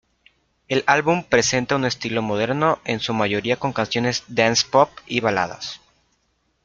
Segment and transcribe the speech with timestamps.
[0.67, 5.79] El álbum presenta un estilo moderno en su mayoría con canciones Dance-Pop y baladas.